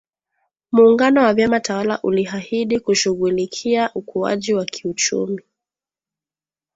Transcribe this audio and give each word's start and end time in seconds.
Muungano 0.71 1.23
wa 1.23 1.33
vyama 1.33 1.59
tawala 1.59 2.01
ulihahidi 2.01 2.79
kushughulikia 2.79 3.91
ukuaji 3.95 4.53
wa 4.53 4.65
kiuchumi 4.65 5.41